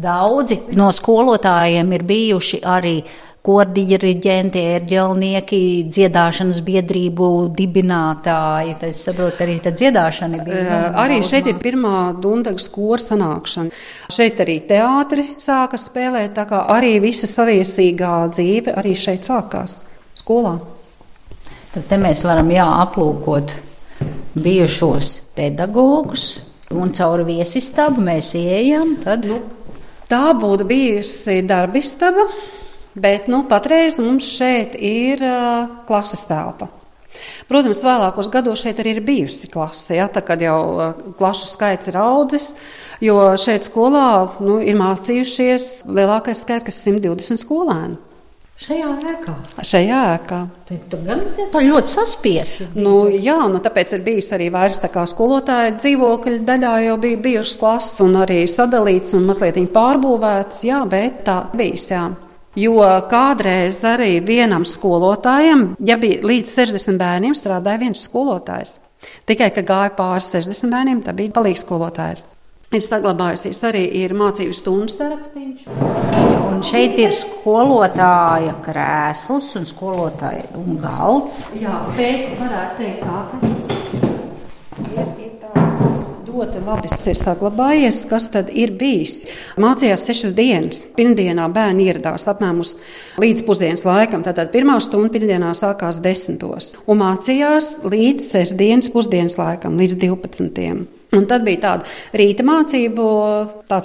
Daudzi 0.00 0.56
no 0.78 0.88
skolotājiem 0.94 1.90
ir 1.92 2.04
bijuši 2.08 2.60
arī 2.64 2.94
uh, 3.02 3.29
kordiriģenti, 3.46 4.62
ērģelnieki, 4.74 5.60
dziedāšanas 5.88 6.60
biedrību 6.64 7.28
dibinātāji. 7.56 8.74
Tad 8.80 8.90
es 8.90 9.04
saprotu, 9.06 9.40
arī 9.46 9.56
tā 9.64 9.72
dziedāšana 9.76 10.42
bija. 10.44 10.64
Uh, 10.66 10.98
arī 11.04 11.20
šeit 11.24 11.48
ir 11.48 11.56
pirmā 11.62 12.10
Dundagas 12.20 12.68
kora 12.72 13.00
sanākšana. 13.00 13.72
Šeit 14.12 14.42
arī 14.44 14.58
teātri 14.68 15.30
sāka 15.40 15.80
spēlēt, 15.80 16.34
tā 16.36 16.44
kā 16.50 16.66
arī 16.74 16.98
visa 17.00 17.30
saviesīgā 17.30 18.12
dzīve 18.34 18.76
arī 18.76 18.92
šeit 18.98 19.28
sākās 19.30 19.78
skolā. 20.20 20.58
Tad 21.70 21.86
te 21.88 22.00
mēs 22.02 22.26
varam 22.26 22.50
jā, 22.52 22.66
aplūkot 22.84 23.56
bijušos 24.40 25.16
pedagogus, 25.38 26.34
un 26.74 26.92
caur 26.96 27.24
viesistabu 27.24 28.04
mēs 28.04 28.34
ieejam. 28.36 28.98
Tad... 29.04 29.30
Nu, 29.30 29.40
tā 30.10 30.32
būtu 30.36 30.66
bijusi 30.66 31.40
darbistaba. 31.46 32.26
Bet 33.00 33.30
nu, 33.32 33.44
patreiz 33.48 34.00
mums 34.02 34.26
šeit 34.36 34.76
ir 34.76 35.22
uh, 35.24 35.80
klases 35.88 36.26
telpa. 36.28 36.68
Protams, 37.50 37.80
vēlākos 37.82 38.30
gados 38.30 38.62
šeit 38.62 38.78
arī 38.80 38.94
ir 38.96 39.02
bijusi 39.04 39.48
klase, 39.50 39.96
ja, 39.98 40.06
tā, 40.12 40.22
kad 40.24 40.40
jau 40.42 40.60
klašu 41.18 41.48
skaits 41.50 41.90
ir 41.90 41.98
audzis, 41.98 42.52
jo 43.02 43.16
šeit 43.40 43.66
skolā 43.66 44.36
nu, 44.44 44.60
ir 44.62 44.78
mācījušies 44.78 45.88
lielākais 45.90 46.44
skaits, 46.44 46.68
kas 46.68 46.78
ir 46.86 47.00
120 47.00 47.42
skolēni. 47.42 47.98
Šajā 48.60 48.88
ēkā. 49.08 49.34
Šajā 49.64 49.98
ēkā. 50.18 50.38
Tur 50.68 51.04
gan 51.06 51.22
tā 51.48 51.62
ļoti 51.64 51.92
saspiesti. 51.94 52.66
Nu, 52.76 53.06
jā, 53.08 53.38
nu, 53.48 53.56
tāpēc 53.64 53.94
ir 53.96 54.02
bijis 54.04 54.28
arī 54.36 54.50
vairs 54.52 54.82
tā 54.82 54.90
kā 54.92 55.06
skolotāja 55.08 55.78
dzīvokļa 55.78 56.42
daļā 56.44 56.74
jau 56.84 56.98
bija 57.00 57.22
bijušas 57.24 57.60
klases 57.62 58.02
un 58.04 58.18
arī 58.20 58.42
sadalīts 58.44 59.16
un 59.16 59.24
mazliet 59.30 59.56
pārbūvēts. 59.72 60.60
Jā, 60.68 60.82
bet 60.92 61.22
tā 61.24 61.40
bijis, 61.56 61.88
jā. 61.94 62.04
Jo 62.58 62.82
kādreiz 63.10 63.78
arī 63.86 64.16
vienam 64.26 64.64
skolotājam, 64.66 65.76
ja 65.86 66.00
bija 66.00 66.24
līdz 66.26 66.50
60 66.56 66.98
bērniem, 66.98 67.36
strādāja 67.38 67.84
viens 67.84 68.02
skolotājs. 68.08 68.80
Tikai, 69.28 69.52
ka 69.54 69.62
gāja 69.62 69.94
pāri 69.96 70.26
60 70.26 70.74
bērniem, 70.74 71.00
tā 71.06 71.14
bija 71.16 71.36
palīgs 71.38 71.62
skolotājs 71.62 72.26
ir 72.70 72.84
saglabājusies 72.86 73.58
arī 73.66 73.82
ir 73.98 74.12
mācību 74.14 74.54
stundu 74.54 74.92
sarakstīns. 74.94 75.64
Un 75.66 76.60
šeit 76.66 77.00
ir 77.02 77.14
skolotāja 77.16 78.54
krēsls 78.62 79.50
un 79.58 79.66
skolotāja 79.66 80.46
un 80.60 80.78
galds. 80.82 81.42
Jā, 81.58 81.80
bet 81.98 82.30
varētu 82.38 82.78
teikt 82.78 83.02
tā, 83.02 83.24
ka 83.32 83.79
ļoti 86.40 86.60
labi 86.64 86.88
ir 87.10 87.18
saglabājies, 87.18 88.04
kas 88.08 88.28
tad 88.32 88.50
ir 88.56 88.72
bijis. 88.80 89.24
Mācījās 89.60 90.06
sešas 90.08 90.34
dienas. 90.36 90.84
Pirmdienā 90.96 91.48
bērni 91.52 91.88
ieradās 91.90 92.28
apmēram 92.30 92.62
līdz 93.20 93.42
pusdienas 93.48 93.84
laikam. 93.84 94.24
Tātad 94.24 94.52
pirmā 94.54 94.78
stunda 94.80 95.12
pirmdienā 95.12 95.52
sākās 95.56 96.00
desmitos 96.02 96.74
un 96.86 97.02
mācījās 97.02 97.80
līdz 97.84 98.32
sestdienas 98.36 98.90
pusdienas 98.92 99.36
laikam, 99.40 99.76
līdz 99.80 99.98
divpadsmitiem. 100.00 100.86
Un 101.16 101.24
tad 101.26 101.42
bija 101.42 101.58
tāda 101.64 101.88
rīta 102.14 102.44
mācību 102.46 103.04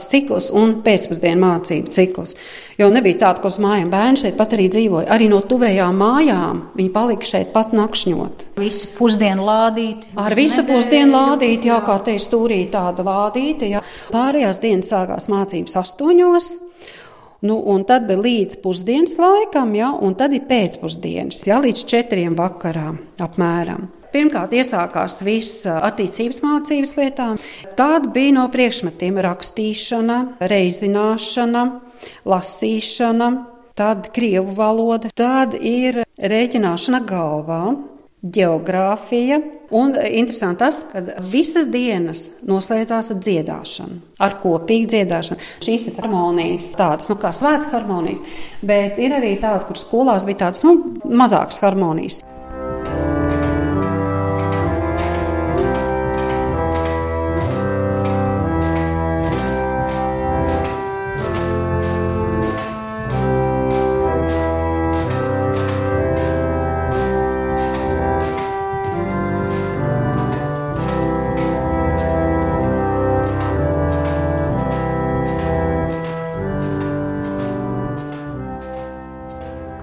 cikls 0.06 0.52
un 0.54 0.76
pēcpusdienas 0.86 1.42
mācību 1.42 1.94
cikls. 1.94 2.36
Jo 2.78 2.92
nebija 2.94 3.18
tāda, 3.24 3.42
ka 3.42 3.50
uz 3.50 3.58
mājām 3.64 3.90
bērni 3.90 4.22
šeit 4.22 4.38
pat 4.38 4.54
arī 4.54 4.68
dzīvoja. 4.70 5.08
Arī 5.16 5.30
no 5.32 5.40
tuvējām 5.42 5.98
mājām 5.98 6.62
viņi 6.78 6.92
palika 6.94 7.30
šeit 7.30 7.50
pat 7.56 7.74
nakšņot. 7.74 8.46
Visi 8.62 8.92
pusdienu 8.98 9.48
lādīti. 9.48 10.12
Ar 10.22 10.38
visu 10.38 10.62
nedēļu. 10.62 10.70
pusdienu 10.76 11.18
lādīti, 11.18 11.72
jā, 11.72 11.80
kā 11.88 11.98
teicu, 12.06 12.28
stūrī 12.28 12.62
tāda 12.74 13.08
lādīta. 13.08 13.72
Jā. 13.74 13.82
Pārējās 14.14 14.62
dienas 14.62 14.94
sākās 14.94 15.30
mācības 15.32 15.82
astoņos. 15.82 16.54
Nu, 17.46 17.58
un 17.74 17.84
tad 17.86 18.10
līdz 18.10 18.62
pusdienas 18.64 19.18
laikam, 19.22 19.74
ja, 19.78 19.92
un 19.94 20.16
tad 20.18 20.34
ir 20.34 20.46
pēcpusdienas, 20.50 21.44
ja, 21.50 21.60
līdz 21.62 21.84
četriem 21.90 22.38
vakarā 22.38 22.92
apmēram. 23.22 23.90
Pirmkārt, 24.16 24.54
iesākās 24.56 25.18
viss 25.28 25.66
attīstības 25.68 26.38
mācības 26.40 26.94
lietām. 26.96 27.40
Tāda 27.76 28.08
bija 28.16 28.38
no 28.38 28.46
priekšmetiem 28.54 29.18
rakstīšana, 29.26 30.20
reizināšana, 30.40 31.64
lasīšana, 32.24 33.28
tad 33.76 34.08
krievu 34.16 34.54
valoda, 34.56 35.12
tad 35.12 35.58
ir 35.60 36.06
rēķināšana 36.16 37.02
galvā, 37.10 37.60
geogrāfija. 38.24 39.42
Un 39.76 39.98
interesanti 39.98 40.62
tas, 40.62 40.78
ka 40.88 41.02
visas 41.26 41.66
dienas 41.74 42.30
noslēdzās 42.48 43.12
ar 43.12 43.20
dziedāšanu, 43.20 43.98
ar 44.22 44.38
kopīgu 44.40 44.88
dziedāšanu. 44.94 45.50
Šīs 45.66 45.90
ir 45.90 45.98
harmonijas, 46.00 46.70
tādas 46.80 47.12
nu, 47.12 47.18
kā 47.20 47.34
svētku 47.36 47.74
harmonijas, 47.74 48.24
bet 48.64 49.02
ir 49.02 49.18
arī 49.18 49.34
tādas, 49.42 49.68
kur 49.68 49.82
skolās 49.82 50.24
bija 50.30 50.46
tādas 50.46 50.64
nu, 50.64 50.78
mazākas 51.04 51.60
harmonijas. 51.66 52.22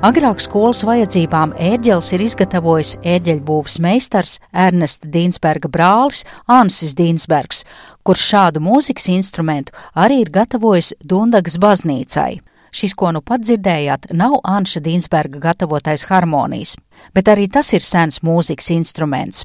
Agrāk 0.03 0.41
skolas 0.43 0.81
vajadzībām 0.83 1.53
ērģeles 1.63 2.09
ir 2.17 2.23
izgatavojis 2.25 2.97
ērģeļbūves 3.07 3.77
meistars 3.85 4.33
Ernesta 4.51 5.07
Dīnsberga 5.07 5.69
brālis 5.71 6.25
Ansis 6.51 6.97
Dīnsbergs, 6.99 7.61
kurš 8.03 8.25
šādu 8.33 8.59
mūzikas 8.67 9.05
instrumentu 9.13 9.77
arī 9.95 10.17
ir 10.25 10.33
gatavojis 10.35 10.89
Dundagas 11.07 11.55
baznīcai. 11.63 12.41
Šis, 12.75 12.97
ko 12.99 13.13
nu 13.15 13.21
pat 13.23 13.45
dzirdējāt, 13.45 14.09
nav 14.19 14.41
Anša 14.43 14.83
Dīnsberga 14.83 15.39
gatavotais 15.45 16.09
harmonijas, 16.11 16.73
bet 17.15 17.31
arī 17.31 17.47
tas 17.47 17.71
ir 17.71 17.87
sens 17.87 18.19
mūzikas 18.27 18.73
instruments. 18.75 19.45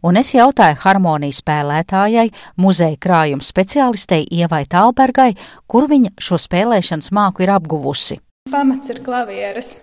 Un 0.00 0.16
es 0.16 0.30
jautāju 0.32 0.78
harmonijas 0.86 1.42
spēlētājai, 1.42 2.30
muzeja 2.56 2.96
krājuma 2.96 3.44
speciālistei 3.44 4.24
Ievai 4.40 4.62
Talbergai, 4.64 5.34
kur 5.68 5.84
viņa 5.92 6.14
šo 6.16 6.40
spēlēšanas 6.40 7.12
māku 7.12 7.44
ir 7.44 7.52
apguvusi. 7.58 8.22
Pamats 8.48 8.88
ir 8.88 9.02
klavieres 9.04 9.74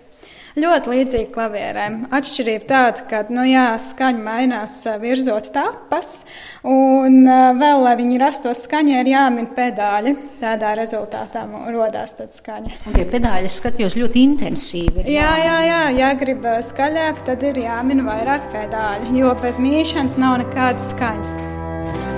ļoti 0.56 0.92
līdzīgi 0.92 1.30
klavierēm. 1.34 1.98
Atšķirība 2.16 2.68
tāda, 2.70 3.04
ka 3.10 3.22
nu, 3.32 3.44
jā, 3.48 3.66
skaņa 3.82 4.22
mainās 4.24 4.78
virzot 5.02 5.50
tapas, 5.54 6.24
un 6.66 7.22
vēl, 7.26 7.82
lai 7.84 7.94
viņi 8.00 8.20
rastos 8.22 8.64
skaņa, 8.66 9.02
ir 9.02 9.12
jāmin 9.12 9.50
pedāļi. 9.56 10.16
Tādā 10.40 10.74
rezultātā 10.78 11.44
radās 11.76 12.16
tāda 12.16 12.32
skaņa. 12.40 12.76
Un 12.88 12.96
tie 12.96 13.06
pedāļi 13.10 13.52
skatījos 13.52 13.98
ļoti 14.00 14.24
intensīvi. 14.30 15.06
Jā, 15.12 15.32
jā, 15.44 15.58
jā, 15.68 15.82
ja 16.00 16.12
grib 16.18 16.46
skaļāk, 16.70 17.24
tad 17.28 17.44
ir 17.46 17.60
jāmin 17.66 18.04
vairāk 18.06 18.48
pedāļi, 18.54 19.12
jo 19.20 19.34
bez 19.42 19.60
mīšanas 19.62 20.18
nav 20.20 20.40
nekādas 20.44 20.92
skaņas. 20.94 22.15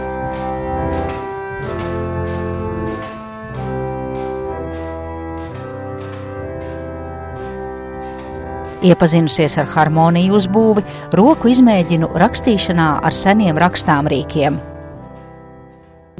Iepazinusies 8.78 9.56
ar 9.58 9.66
harmoniju 9.72 10.36
uzbūvi, 10.38 10.84
roku 11.18 11.50
izmēģinu 11.50 12.12
rakstīšanā 12.22 12.90
ar 13.02 13.14
seniem 13.14 13.58
rakstāmrīkiem. 13.58 14.58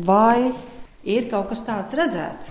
Vai 0.07 0.51
ir 1.07 1.29
kaut 1.31 1.53
kas 1.53 1.63
tāds 1.67 1.95
redzēts? 1.99 2.51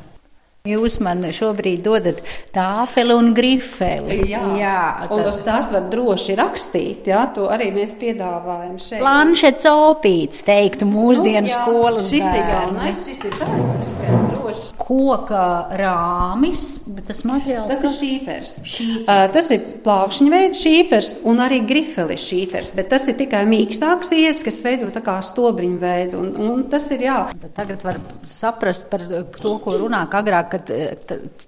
Jūs 0.68 0.98
man 1.04 1.24
šobrīd 1.32 1.84
dodat 1.84 2.18
tāfeli 2.56 3.16
un 3.16 3.30
grifeli. 3.36 4.18
Jā, 4.28 4.42
jā 4.60 4.80
tad... 5.04 5.14
un 5.16 5.30
uz 5.30 5.40
tās 5.46 5.72
var 5.72 5.88
droši 5.92 6.36
rakstīt. 6.40 7.08
Jā, 7.08 7.26
to 7.36 7.48
arī 7.52 7.70
mēs 7.76 7.96
piedāvājam 8.00 8.76
šeit. 8.80 9.00
Planšets 9.04 9.70
opīts, 9.72 10.44
teiktu, 10.48 10.88
mūsdienu 10.88 11.48
nu, 11.48 11.54
skolas 11.56 12.12
šis 12.12 12.28
bērni. 12.28 12.44
ir 12.44 12.52
jaunais, 12.56 13.08
šis 13.08 13.24
ir 13.28 13.40
vēsturiskais 13.44 14.37
droši. 14.48 14.70
Koka 14.80 15.44
rāmis, 15.80 16.64
bet 16.88 17.08
tas 17.10 17.24
materiāls. 17.28 17.70
Tas 17.72 17.86
ir 17.86 17.94
šīfers. 17.96 18.54
šīfers. 18.64 19.08
Uh, 19.08 19.24
tas 19.34 19.50
ir 19.54 19.66
plākšņa 19.86 20.34
veids 20.34 20.62
šīfers 20.64 21.12
un 21.28 21.42
arī 21.44 21.60
grifeli 21.68 22.18
šīfers, 22.22 22.74
bet 22.78 22.92
tas 22.94 23.08
ir 23.10 23.18
tikai 23.20 23.44
mīkstāks 23.50 24.14
ies, 24.18 24.42
kas 24.46 24.60
veido 24.64 24.90
tā 24.94 25.04
kā 25.06 25.18
stobriņu 25.26 25.80
veidu. 25.82 26.24
Un, 26.24 26.34
un 26.48 26.66
tas 26.72 26.88
ir 26.96 27.08
jā. 27.08 27.20
Bet 27.42 27.56
tagad 27.58 27.84
var 27.86 28.00
saprast 28.38 28.90
par 28.92 29.04
to, 29.42 29.58
ko 29.64 29.78
runā 29.82 30.06
agrāk 30.08 30.54
kad 30.56 30.72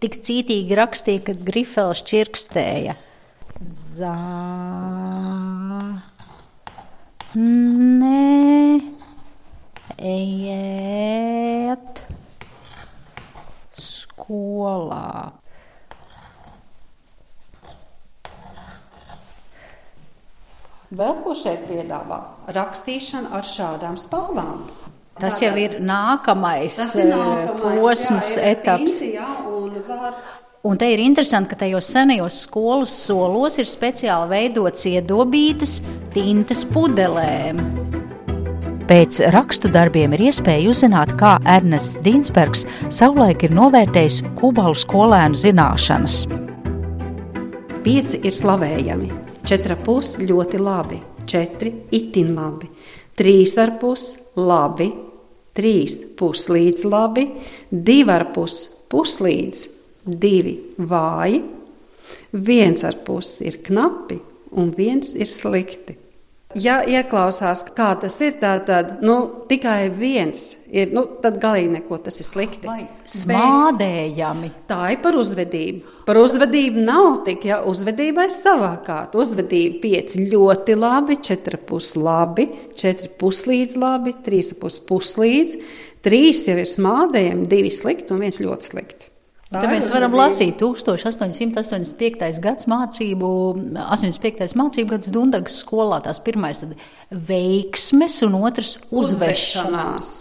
tik 0.01 0.19
cītīgi 0.25 0.77
rakstīja, 0.77 1.29
kad 1.31 1.43
grifels 1.45 2.03
čirkstēja. 2.07 2.97
Zā. 3.99 4.15
Nē, 7.35 8.79
ejiet 9.99 11.98
skolā. 14.29 15.33
Vēl 20.89 21.19
ko 21.21 21.35
šeit 21.37 21.67
piedāvā? 21.69 22.17
Rakstīšana 22.49 23.33
ar 23.37 23.45
šādām 23.45 23.97
spalvām. 23.97 24.65
Tas 25.19 25.41
jau 25.43 25.51
ir 25.59 25.77
nākamais, 25.83 26.77
Tas 26.79 26.95
ir 26.95 27.11
nākamais 27.11 27.81
posms, 27.81 28.31
jā, 28.37 28.45
etaps. 28.55 28.95
Tinti, 28.97 29.11
jā, 29.17 29.27
un, 29.51 29.75
var... 29.85 30.15
un 30.63 30.79
te 30.79 30.87
ir 30.89 31.03
interesanti, 31.03 31.51
ka 31.51 31.59
tajos 31.65 31.91
senajos 31.91 32.39
skolas 32.47 32.95
solos 33.03 33.59
ir 33.59 33.69
speciāli 33.69 34.31
veidots 34.31 34.87
iedobītas 34.89 35.77
tintas 36.15 36.63
pudelēm. 36.71 37.88
Pēc 38.89 39.19
rakstu 39.35 39.69
darbiem 39.69 40.15
ir 40.17 40.23
iespēja 40.29 40.71
uzzināt, 40.71 41.13
kā 41.19 41.35
Ernests 41.45 41.99
Dinsbergs 42.01 42.65
savulaik 42.89 43.45
ir 43.45 43.53
novērtējis 43.53 44.23
kubalu 44.39 44.77
skolēnu 44.81 45.37
zināšanas. 45.37 46.23
Pieci 47.85 48.19
ir 48.25 48.33
slavējami, 48.33 49.11
četri 49.45 49.77
pus 49.85 50.15
ļoti 50.17 50.63
labi, 50.63 50.97
četri 51.29 51.75
itin 51.95 52.33
labi, 52.33 52.71
trīs 53.19 53.53
ar 53.61 53.75
pus 53.77 54.15
labi, 54.35 54.89
trīs 55.53 55.99
puslīdz 56.17 56.89
labi, 56.89 57.29
divi 57.69 58.15
ar 58.17 58.31
pus 58.33 58.63
puslīdz, 58.89 59.63
divi 60.09 60.57
vāji, 60.81 61.43
Viens 62.31 62.83
ar 62.85 62.99
pusi 63.05 63.47
ir 63.49 63.59
knapi, 63.65 64.19
un 64.57 64.69
viens 64.77 65.15
ir 65.17 65.29
slikti. 65.29 65.97
Ja 66.57 66.79
ieklausās, 66.81 67.59
kā 67.77 67.91
tas 68.01 68.15
ir, 68.25 68.39
tad, 68.41 68.63
tad 68.65 69.03
nu, 69.05 69.19
tikai 69.45 69.91
viens 69.93 70.55
ir, 70.65 70.89
nu, 70.97 71.03
tad 71.21 71.35
galīgi 71.37 71.75
neko 71.75 71.99
tas 72.01 72.17
ir 72.23 72.25
slikti. 72.25 72.65
Vai 72.65 72.87
smādējami. 73.05 74.49
Tā 74.65 74.79
ir 74.95 74.97
par 75.03 75.19
uzvedību. 75.21 75.93
Par 76.07 76.17
uzvedību 76.17 76.81
nav 76.87 77.19
tik, 77.27 77.45
ja 77.51 77.59
uzvedība 77.69 78.25
ir 78.25 78.33
savā 78.33 78.71
kārtā. 78.81 79.21
Uzvedība 79.21 79.77
pieci 79.83 80.25
ļoti 80.25 80.79
labi, 80.79 81.19
četri 81.21 81.61
pus 81.69 81.93
labi, 81.93 82.47
četri 82.73 83.11
puslīdz 83.21 83.77
labi, 83.77 84.15
trīs 84.25 84.49
pus 84.57 84.81
puslīdz, 84.89 85.61
trīs 86.01 86.47
jau 86.49 86.57
ir 86.57 86.73
smādējami, 86.73 87.45
divi 87.53 87.69
slikti 87.69 88.15
un 88.15 88.25
viens 88.25 88.41
ļoti 88.41 88.71
slikti. 88.73 89.08
Tā 89.49 89.63
mēs 89.65 89.87
varam 89.89 90.13
lasīt 90.13 90.59
1885. 90.61 92.41
gads 92.43 92.67
mācību, 92.69 93.29
85. 93.81 94.53
mācību 94.59 94.91
gads 94.91 95.09
Dundagas 95.09 95.55
skolā. 95.63 95.97
Tās 96.05 96.21
pirmais 96.21 96.61
tad 96.61 96.75
veiksmes 97.09 98.19
un 98.27 98.37
otrs 98.43 98.75
uzvešanās. 98.93 100.11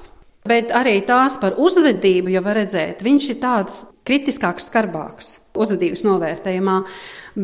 Bet 0.49 0.73
arī 0.73 1.03
tās 1.05 1.37
par 1.43 1.59
uzvedību, 1.61 2.33
jau 2.33 2.43
var 2.47 2.57
redzēt, 2.63 3.03
viņš 3.05 3.27
ir 3.35 3.39
tāds 3.43 3.83
kritiskāks, 4.09 4.71
skarbāks 4.71 5.35
uzvedības 5.59 6.07
novērtējumā, 6.07 6.79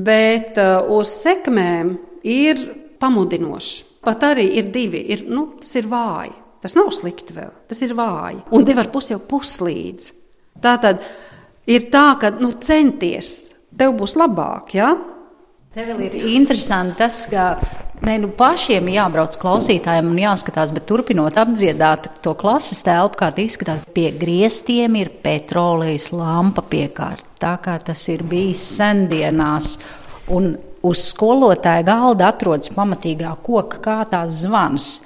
bet 0.06 0.56
uh, 0.62 0.86
uz 0.94 1.12
sekmēm 1.18 1.98
ir 2.24 2.64
pamudinošs. 3.02 3.82
Pat 4.04 4.24
arī 4.30 4.46
ir 4.56 4.72
divi, 4.72 5.02
ir, 5.12 5.26
nu, 5.28 5.50
tas 5.60 5.76
ir 5.80 5.88
vāji. 5.90 6.32
Tas 6.64 6.78
nav 6.78 6.88
slikti 6.96 7.36
vēl, 7.36 7.52
tas 7.68 7.84
ir 7.84 7.92
vāji. 7.96 8.40
Un 8.56 8.64
divi 8.64 8.80
ar 8.80 8.88
pusi 8.92 9.12
jau 9.12 9.20
puslīdz. 9.20 10.08
Tātad 10.64 11.02
ir 11.70 11.88
tā, 11.92 12.06
ka 12.20 12.32
nu, 12.40 12.52
centies, 12.64 13.54
tev 13.78 13.96
būs 13.98 14.16
labāk. 14.20 14.74
Ja? 14.76 14.94
Tev 15.74 15.98
ir 16.04 16.14
interesanti 16.36 17.00
tas, 17.00 17.24
ka 17.30 17.56
ne, 18.04 18.18
nu, 18.22 18.30
pašiem 18.38 18.92
jābrauc 18.94 19.34
klausītājiem 19.40 20.12
un 20.12 20.20
jāskatās, 20.22 20.70
bet 20.74 20.86
turpinot 20.90 21.38
apdziedāt 21.40 22.10
to 22.22 22.36
klases 22.38 22.84
telpu, 22.86 23.18
kā 23.22 23.32
tas 23.34 23.48
izskatās, 23.48 23.82
pie 23.96 24.10
griestiem 24.14 25.00
ir 25.00 25.10
petrolejas 25.24 26.10
lampa 26.14 26.62
piekārta. 26.70 27.26
Tā 27.44 27.56
kā 27.64 27.78
tas 27.82 28.06
ir 28.12 28.22
bijis 28.28 28.62
sendienās. 28.76 29.74
Un 30.32 30.54
uz 30.84 31.02
skolotāja 31.10 31.84
galda 31.84 32.30
atrodas 32.30 32.70
pamatīgā 32.72 33.34
koka 33.44 33.82
kā 33.84 33.98
tās 34.08 34.44
zvans. 34.44 34.98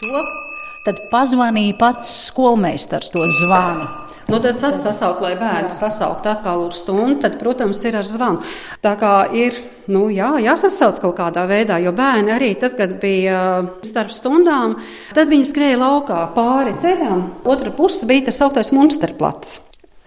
To 0.00 0.49
Tad 0.80 1.02
pazvanīja 1.10 1.76
pats 1.76 2.12
skolmeistars 2.30 3.12
to 3.12 3.26
zvanu. 3.42 3.88
Nu, 4.30 4.38
tad 4.38 4.54
sas, 4.54 4.76
sasaukt, 4.78 5.20
lai 5.24 5.34
bērni 5.36 5.72
sasauktu 5.74 6.30
atkal 6.30 6.62
uz 6.68 6.78
stundu, 6.84 7.18
tad, 7.24 7.34
protams, 7.40 7.80
ir 7.84 7.98
ar 7.98 8.06
zvanu. 8.06 8.44
Tā 8.84 8.92
kā 9.00 9.14
ir 9.34 9.58
nu, 9.90 10.04
jā, 10.14 10.30
jāsasauc 10.44 11.00
kaut 11.02 11.16
kādā 11.18 11.44
veidā, 11.50 11.80
jo 11.82 11.90
bērni 11.96 12.32
arī 12.36 12.52
tad, 12.60 12.78
kad 12.78 12.94
bija 13.02 13.42
starp 13.84 14.14
stundām, 14.14 14.78
tad 15.16 15.32
viņi 15.32 15.50
skrēja 15.50 15.82
laukā 15.82 16.22
pāri 16.36 16.76
ceļam. 16.80 17.26
Otra 17.42 17.74
puse 17.74 18.06
bija 18.08 18.28
tas 18.30 18.40
augtais 18.46 18.72
monsterplats. 18.76 19.58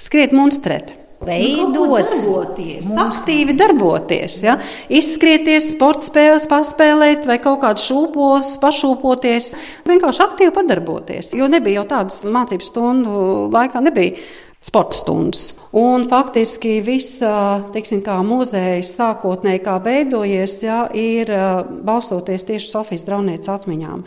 Skriet 0.01 0.34
monstrēt 0.36 1.02
veidot, 1.27 1.74
nu, 1.74 1.88
darboties, 1.98 2.88
mums... 2.89 3.01
aktīvi 3.03 3.56
darboties, 3.58 4.39
ja? 4.46 4.58
izskrieties, 4.92 5.72
sporta 5.74 6.08
spēles, 6.08 6.48
paspēlēt 6.51 7.27
vai 7.30 7.39
kaut 7.44 7.62
kādu 7.63 7.84
šūpos, 7.84 8.56
pašūpoties, 8.63 9.51
vienkārši 9.89 10.25
aktīvi 10.27 10.56
padarboties. 10.56 11.34
Jo 11.38 11.50
nebija 11.51 11.82
jau 11.82 11.89
tādas 11.96 12.24
mācību 12.27 12.68
stundu 12.68 13.27
laikā, 13.53 13.84
nebija 13.84 14.18
sporta 14.63 14.98
stundas. 14.98 15.51
Un 15.75 16.08
faktiski 16.10 16.77
visa 16.86 17.63
teiksim, 17.74 18.03
muzeja 18.27 18.80
sākotnēji 18.88 19.63
kā 19.65 19.80
veidojies, 19.84 20.62
ja, 20.63 20.86
ir 20.94 21.31
balstoties 21.83 22.48
tieši 22.48 22.72
Sofijas 22.72 23.07
draudnieces 23.07 23.51
atmiņām. 23.51 24.05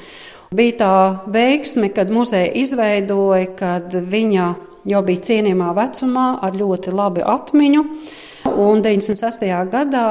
Bija 0.57 0.76
tā 0.79 0.94
veiksme, 1.33 1.90
kad 1.92 2.12
muzeja 2.14 2.52
izveidoja, 2.55 3.50
kad 3.59 3.92
viņa 3.92 4.46
jau 4.87 5.03
bija 5.07 5.25
cienījamā 5.29 5.72
vecumā 5.77 6.29
ar 6.46 6.57
ļoti 6.57 6.94
labu 6.94 7.27
atmiņu. 7.27 7.85
Un 8.46 8.83
96. 8.83 9.42
gadā 9.72 10.05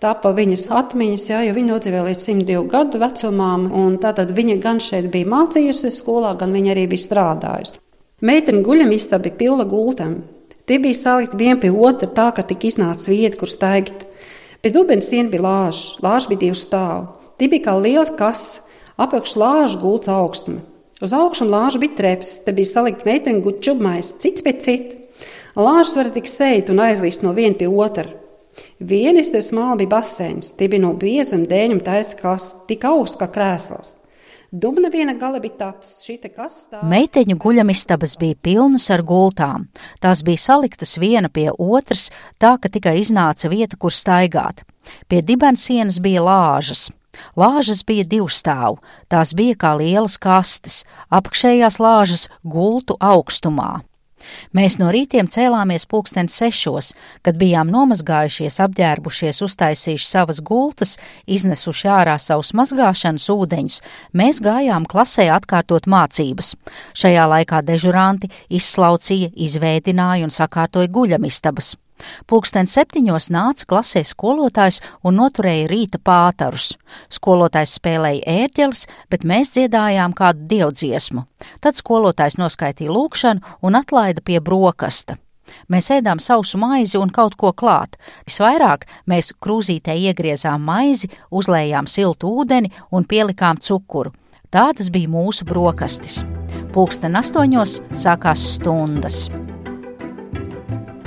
tapa 0.00 0.32
viņas 0.32 0.70
atmiņas, 0.72 1.26
jā, 1.30 1.42
jo 1.44 1.56
viņa 1.56 1.72
nodzīvoja 1.74 2.06
līdz 2.08 2.22
102 2.30 2.62
gadu 2.72 3.00
vecumam. 3.02 3.66
Tātad 4.00 4.32
viņa 4.34 4.56
gan 4.62 4.80
šeit 4.80 5.10
bija 5.12 5.28
mācījusies 5.28 6.00
skolā, 6.00 6.32
gan 6.40 6.54
viņa 6.56 6.72
arī 6.72 6.86
bija 6.94 7.04
strādājusi. 7.04 7.76
Meitene 8.24 8.64
guļamistaba 8.64 9.26
bija 9.26 9.38
pilna 9.42 9.68
gultam. 9.68 10.22
Tie 10.64 10.78
bija 10.80 10.96
salikti 10.96 11.36
vien 11.36 11.60
pie 11.60 11.68
otra 11.68 12.08
tā, 12.08 12.30
ka 12.32 12.42
tik 12.48 12.64
iznāca 12.70 13.10
vieta, 13.12 13.36
kur 13.36 13.50
staigt. 13.52 14.06
Pie 14.64 14.72
dubens 14.72 15.10
siena 15.10 15.28
bija 15.28 15.44
lāža, 15.44 15.98
lāža 16.00 16.30
bija 16.30 16.46
divi 16.46 16.56
stāvi. 16.56 17.10
Tie 17.36 17.50
bija 17.52 17.66
kā 17.66 17.74
liels 17.84 18.14
kas, 18.16 18.62
apakš 18.96 19.36
lāža 19.36 19.80
gults 19.82 20.08
augstuma. 20.08 20.64
Uz 21.02 21.10
augšu 21.10 21.46
lāža 21.50 21.80
bija 21.82 21.96
treps, 21.98 22.36
te 22.44 22.52
bija 22.54 22.70
salikta 22.70 23.08
meiteņu 23.08 23.42
gučubmais, 23.42 24.12
cits 24.22 24.44
pie 24.46 24.52
cita. 24.62 25.00
Lāžas 25.58 25.96
var 25.98 26.12
tik 26.14 26.30
sēt 26.30 26.70
un 26.70 26.82
aizlīst 26.82 27.24
no 27.26 27.32
viena 27.34 27.58
pie 27.58 27.66
otra. 27.66 28.06
Vienas 28.78 29.32
te 29.34 29.42
smāli 29.42 29.82
bija 29.82 29.96
basēns, 29.96 30.52
tie 30.54 30.68
bija 30.70 30.84
no 30.86 30.92
biezam 30.98 31.42
dēļam 31.50 31.82
taisa 31.82 32.18
kas, 32.20 32.52
tik 32.68 32.86
augsts 32.86 33.18
kā 33.18 33.26
krēsls. 33.26 33.96
Dubna 34.54 34.86
viena 34.86 35.16
gala 35.18 35.40
bija 35.42 35.56
taps, 35.64 35.96
šī 36.06 36.20
kas 36.28 36.60
stāv. 36.68 36.84
Meiteņu 36.86 37.34
guļamistabas 37.42 38.14
bija 38.20 38.38
pilnas 38.38 38.86
ar 38.94 39.02
gultām. 39.02 39.66
Tās 39.98 40.22
bija 40.22 40.38
saliktas 40.38 40.94
viena 41.02 41.26
pie 41.26 41.48
otras, 41.50 42.12
tā 42.38 42.54
ka 42.62 42.70
tikai 42.70 43.00
iznāca 43.00 43.50
vieta, 43.50 43.74
kur 43.74 43.90
staigāt. 43.90 44.62
Pie 45.10 45.24
dibensienas 45.26 45.98
bija 45.98 46.22
lāžas. 46.22 46.92
Lāžas 47.38 47.84
bija 47.86 48.04
divstāvu, 48.04 48.80
tās 49.08 49.34
bija 49.36 49.56
kā 49.58 49.74
lielas 49.80 50.18
kastes, 50.18 50.82
apakšējās 51.10 51.80
lāžas 51.82 52.28
gultu 52.44 52.96
augstumā. 53.00 53.82
Mēs 54.56 54.78
no 54.80 54.90
rītiem 54.94 55.28
cēlāmies 55.30 55.86
pulksten 55.90 56.30
sešos, 56.32 56.92
kad 57.26 57.38
bijām 57.40 57.70
nomazgājušies, 57.72 58.60
apģērbušies, 58.66 59.42
uztaisījuši 59.46 60.08
savas 60.08 60.40
gultas, 60.44 60.96
iznesuši 61.26 61.90
ārā 61.92 62.16
savus 62.22 62.54
mazgāšanas 62.56 63.28
ūdeņus, 63.34 63.80
mēs 64.16 64.42
gājām 64.44 64.88
klasē 64.90 65.28
atkārtot 65.36 65.88
mācības. 65.90 66.54
Šajā 66.96 67.28
laikā 67.36 67.62
dežuranti 67.66 68.32
izslaucīja, 68.48 69.32
izveidināja 69.48 70.28
un 70.28 70.34
sakārtoja 70.34 70.92
guļamistabas. 70.94 71.74
Pūksteni 72.28 72.68
septiņos 72.68 73.30
nāca 73.34 73.66
klasē 73.70 74.02
skolotājs 74.06 74.80
un 75.06 75.18
noturēja 75.20 75.68
rīta 75.70 76.00
pātarus. 76.02 76.74
Skolotājs 77.12 77.76
spēlēja 77.78 78.24
ērģeles, 78.44 78.86
bet 79.10 79.24
mēs 79.24 79.54
dziedājām 79.56 80.16
kādu 80.16 80.48
dievdziesmu. 80.50 81.26
Tad 81.60 81.78
skolotājs 81.78 82.38
noskaitīja 82.40 82.92
lūkšanu 82.92 83.58
un 83.62 83.78
atlaida 83.80 84.24
pie 84.24 84.40
brokasta. 84.40 85.18
Mēs 85.68 85.90
ēdām 85.92 86.20
sausu 86.24 86.58
maizi 86.60 86.98
un 87.00 87.12
kaut 87.12 87.36
ko 87.40 87.52
klāt. 87.52 87.98
Visvairāk 88.28 88.86
mēs 89.10 89.32
krūzītē 89.44 89.96
iegriezām 90.08 90.64
maizi, 90.64 91.10
uzlējām 91.30 91.88
siltu 91.90 92.32
ūdeni 92.40 92.72
un 92.90 93.04
pielikām 93.08 93.60
cukuru. 93.60 94.14
Tādas 94.54 94.90
bija 94.94 95.10
mūsu 95.10 95.46
brokastis. 95.48 96.22
Pūksteni 96.74 97.20
astoņos 97.20 97.80
sākās 98.04 98.46
stundas. 98.54 99.26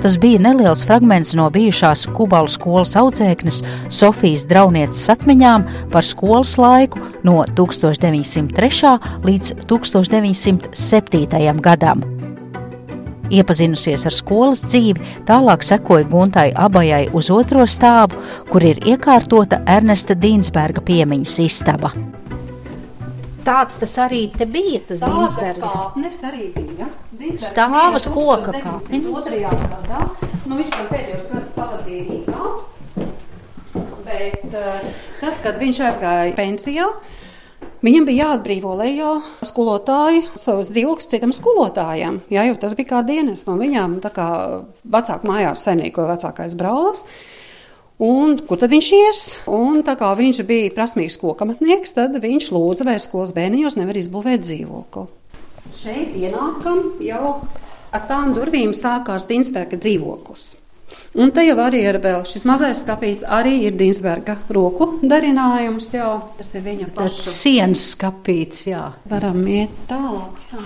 Tas 0.01 0.17
bija 0.21 0.39
neliels 0.39 0.83
fragments 0.85 1.33
no 1.33 1.47
bijušās 1.49 2.05
Kubalu 2.13 2.51
skolas 2.53 2.93
audzēknes 2.99 3.63
Sofijas 3.89 4.45
Draunieces 4.49 5.09
atmiņām 5.09 5.65
par 5.93 6.05
skolas 6.05 6.53
laiku 6.61 7.01
no 7.25 7.41
1903. 7.57 8.93
līdz 9.25 9.55
1907. 9.65 11.61
gadam. 11.65 12.05
Iepazinusies 13.33 14.05
ar 14.07 14.15
skolas 14.15 14.61
dzīvi, 14.63 15.01
tālāk 15.27 15.65
sekoja 15.65 16.05
Guntai 16.07 16.51
abajai 16.55 17.07
uz 17.17 17.31
otro 17.33 17.65
stāvu, 17.67 18.21
kur 18.51 18.63
ir 18.63 18.79
iekārtota 18.87 19.59
Ernesta 19.67 20.15
Dīnsberga 20.15 20.85
piemiņas 20.87 21.39
istaba. 21.43 21.91
Tāds 23.47 23.79
tas 23.79 23.93
arī 24.03 24.25
te 24.35 24.47
bija. 24.49 24.81
Tas 24.89 25.03
Dīnsberga 25.03 25.53
kāpnes 25.63 26.17
arī 26.27 26.49
bija. 26.55 26.89
Stāvas 27.39 28.07
koka 28.11 28.55
kāpnes. 28.55 28.89
Nu 30.47 30.57
viņš 30.57 30.73
tam 30.73 30.89
pēdējos 30.91 31.29
gadus 31.31 31.53
pavadīja 31.55 32.03
Rīgā, 32.07 32.49
bet 34.07 34.43
uh, 34.51 34.83
tad, 35.21 35.39
kad 35.43 35.57
viņš 35.59 35.81
aizgāja 35.89 36.35
pensijā, 36.37 36.91
Viņam 37.85 38.07
bija 38.07 38.25
jāatbrīvo 38.31 38.71
lejā 38.79 39.09
skolotāji 39.45 40.23
savus 40.37 40.71
dzīvokļus 40.73 41.09
citam 41.11 41.33
skolotājam, 41.33 42.23
jā, 42.33 42.47
jo 42.49 42.55
tas 42.57 42.73
bija 42.77 42.89
kā 42.89 43.01
dienas 43.05 43.43
no 43.45 43.53
viņām, 43.59 43.99
tā 44.01 44.09
kā 44.15 44.29
vecāku 44.81 45.29
mājās 45.29 45.61
saimniekoja 45.65 46.09
vecākais 46.15 46.55
brālis. 46.57 47.05
Un, 47.97 48.35
kur 48.45 48.59
tad 48.61 48.69
viņš 48.69 48.87
ies? 48.93 49.21
Un, 49.49 49.79
tā 49.85 49.95
kā 49.97 50.11
viņš 50.17 50.43
bija 50.45 50.73
prasmīgs 50.75 51.17
kokamatnieks, 51.17 51.95
tad 51.97 52.19
viņš 52.21 52.51
lūdza, 52.53 52.85
vai 52.85 52.99
skolas 53.01 53.33
bērniņos 53.33 53.79
nevar 53.79 53.97
izbūvēt 53.97 54.43
dzīvokli. 54.45 55.07
Šeit 55.73 56.13
ienākam 56.15 57.01
jau 57.03 57.33
ar 57.89 58.05
tām 58.05 58.35
durvīm 58.37 58.75
sākās 58.77 59.25
Dienstberga 59.29 59.81
dzīvoklis. 59.81 60.51
Un 61.17 61.31
te 61.33 61.41
jau 61.43 61.57
arī 61.59 61.81
ir 61.89 61.97
vēl 62.03 62.21
šis 62.29 62.45
mazais 62.47 62.83
skapīts, 62.83 63.25
arī 63.25 63.55
ir 63.65 63.75
Dinsberga 63.79 64.37
roku 64.53 64.91
darinājums, 65.01 65.89
jā, 65.97 66.11
tas 66.37 66.53
ir 66.53 66.63
viņa 66.67 66.91
paša. 66.95 67.25
Sienas 67.25 67.89
skapīts, 67.95 68.67
jā. 68.69 68.83
Varam 69.09 69.41
iet 69.49 69.73
tālāk, 69.89 70.37
jā. 70.53 70.63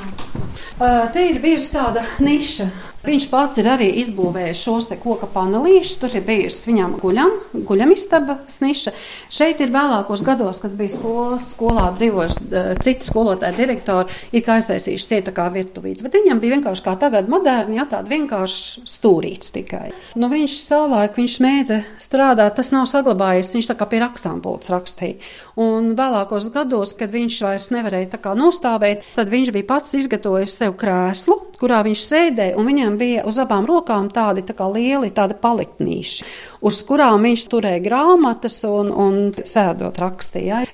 Uh, 0.82 1.08
te 1.16 1.24
ir 1.32 1.40
bijusi 1.42 1.72
tāda 1.74 2.04
niša. 2.20 2.68
Viņš 3.02 3.24
pats 3.32 3.58
ir 3.58 3.66
arī 3.72 3.88
izbūvējis 4.04 4.60
šos 4.62 4.92
te 4.92 4.98
koka 5.02 5.26
panelīšus, 5.34 5.98
tur 5.98 6.14
ir 6.14 6.22
bijusi 6.26 6.68
viņam 6.68 6.92
guļam, 7.02 7.32
guļamistaba 7.66 8.36
sniša. 8.52 8.94
Šeit 9.34 9.64
ir 9.64 9.72
vēlākos 9.74 10.22
gados, 10.26 10.60
kad 10.62 10.76
bija 10.78 10.94
skolas, 10.94 11.48
skolā 11.56 11.88
dzīvojuši 11.96 12.44
uh, 12.46 12.70
citi 12.86 13.10
skolotāji 13.10 13.58
direktori, 13.58 14.20
ir 14.38 14.46
kā 14.46 14.60
aiztaisījuši 14.60 15.10
cieta 15.16 15.34
kā 15.34 15.48
virtuvīts, 15.54 16.06
bet 16.06 16.20
viņam 16.20 16.44
bija 16.44 16.60
vienkārši 16.60 16.86
kā 16.86 16.94
tagad 17.02 17.32
moderni, 17.32 17.80
jā, 17.80 17.88
tāda 17.90 18.12
vienkārši 18.12 18.86
stūrīts 18.94 19.50
tikai. 19.56 19.90
Nu, 20.14 20.30
viņš 20.30 20.60
savulaik, 20.62 21.18
viņš 21.18 21.40
mēdza 21.42 21.82
strādāt, 22.02 22.54
tas 22.60 22.70
nav 22.76 22.86
saglabājies, 22.92 23.54
viņš 23.58 23.72
tā 23.72 23.78
kā 23.80 23.90
pie 23.90 24.04
rakstām 24.06 24.44
būtu 24.46 24.76
rakstīja. 24.76 25.18
Un 25.62 25.96
vēlākos 25.98 26.52
gados, 26.54 26.94
kad 26.98 27.12
viņš 27.14 27.42
vairs 27.48 27.72
nevarēja 27.74 28.14
tā 28.14 28.22
kā 28.22 28.38
nostāvēt, 28.38 29.04
tad 29.18 29.32
viņš 29.34 29.54
bija 29.58 29.70
pats 29.74 29.98
izgatavojis 29.98 30.56
sev 30.62 30.78
krēslu, 30.80 31.38
kurā 31.62 31.82
viņš 31.86 32.06
sēdēja, 32.08 32.58
un 32.58 32.70
viņam 32.70 32.91
bija 33.00 33.26
uz 33.30 33.40
abām 33.42 33.68
rokām 33.70 34.10
tādi 34.14 34.44
tā 34.48 34.56
kā 34.58 34.68
lieli 34.72 35.12
tādi 35.16 35.38
paliktnīši, 35.42 36.28
uz 36.66 36.84
kurām 36.88 37.28
viņš 37.28 37.48
turēja 37.52 37.84
grāmatas 37.86 38.62
un, 38.68 38.92
un 38.92 39.20
sēdot 39.36 40.00
rakstīja. 40.02 40.66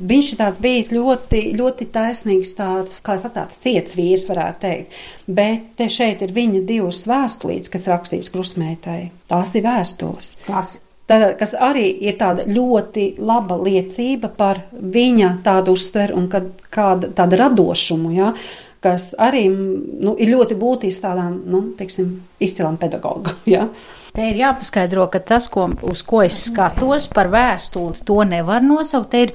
Viņš 0.00 0.28
ir 0.32 0.38
tāds 0.40 0.60
bijis 0.64 0.88
ļoti, 0.96 1.40
ļoti 1.58 1.86
taisnīgs, 1.92 2.54
tāds, 2.56 3.00
kā 3.04 3.18
saka, 3.20 3.42
tāds 3.42 3.58
ciets 3.60 3.96
vīrs, 3.98 4.24
varētu 4.30 4.62
teikt. 4.62 5.00
Bet 5.28 5.74
te 5.76 5.90
šeit 5.92 6.22
ir 6.24 6.32
viņa 6.32 6.62
divas 6.68 7.02
vēstulītes, 7.08 7.68
kas 7.72 7.84
rakstīts 7.90 8.32
krusmētai. 8.32 9.00
Tās 9.28 9.52
ir 9.58 9.66
vēstules. 9.66 10.30
Kas? 10.46 10.78
Tad, 11.10 11.24
kas 11.40 11.52
arī 11.58 11.88
ir 12.06 12.16
tāda 12.20 12.44
ļoti 12.46 13.16
laba 13.18 13.56
liecība 13.58 14.30
par 14.30 14.62
viņa 14.72 15.30
tādu 15.44 15.74
uztveru 15.74 16.16
un 16.20 16.28
kad, 16.30 16.48
kāda, 16.70 17.10
tādu 17.18 17.40
radošumu, 17.40 18.12
ja, 18.14 18.30
kas 18.84 19.12
arī 19.20 19.44
nu, 19.50 20.14
ir 20.16 20.32
ļoti 20.32 20.56
būtisks 20.60 21.04
tādām, 21.04 21.40
nu, 21.50 21.62
teiksim, 21.78 22.14
izcilām 22.40 22.80
pedagogam. 22.80 23.40
Ja. 23.50 23.68
Te 24.10 24.24
ir 24.26 24.40
jāpaskaidro, 24.40 25.04
ka 25.12 25.20
tas, 25.22 25.46
ko, 25.52 25.68
uz 25.86 26.00
ko 26.02 26.24
es 26.24 26.40
skatos 26.48 27.06
par 27.12 27.28
vēstuli, 27.30 28.00
to 28.06 28.16
nevar 28.26 28.64
nosaukt. 28.64 29.12
Te 29.12 29.20
ir 29.28 29.34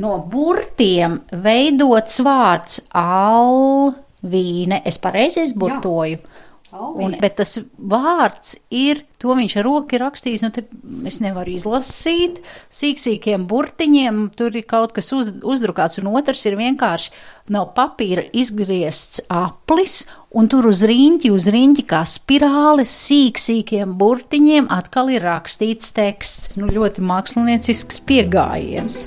no 0.00 0.14
burtiem 0.32 1.18
veidots 1.44 2.22
vārds 2.24 2.80
alvīne. 2.96 4.80
Es 4.88 4.96
pareizi 5.02 5.44
izburtoju. 5.44 6.16
Jā. 6.16 6.33
Un, 6.74 7.12
bet 7.22 7.36
tas 7.38 7.52
vārds 7.78 8.56
ir, 8.74 9.04
to 9.22 9.36
viņš 9.38 9.52
ar 9.60 9.66
roku 9.66 9.94
ir 9.94 10.02
rakstījis, 10.02 10.42
nu 10.42 10.50
te 10.54 10.64
es 11.06 11.20
nevaru 11.22 11.52
izlasīt, 11.54 12.40
sīksīkiem 12.74 13.44
burtiņiem, 13.50 14.24
tur 14.34 14.56
ir 14.58 14.66
kaut 14.66 14.94
kas 14.96 15.12
uz, 15.14 15.30
uzdrukāts, 15.46 16.00
un 16.02 16.10
otrs 16.10 16.42
ir 16.48 16.58
vienkārši 16.58 17.12
no 17.54 17.62
papīra 17.76 18.26
izgriezts 18.34 19.22
aplis, 19.30 20.00
un 20.34 20.50
tur 20.50 20.66
uz 20.72 20.82
riņķi, 20.90 21.30
uz 21.30 21.46
riņķi 21.54 21.86
kā 21.94 22.02
spirāles 22.10 22.94
sīksīkiem 23.04 23.94
burtiņiem 24.00 24.66
atkal 24.74 25.12
ir 25.14 25.22
rakstīts 25.28 25.94
teksts. 25.94 26.56
Nu, 26.58 26.72
ļoti 26.74 27.06
māksliniecisks 27.06 28.02
piegājiens. 28.08 29.04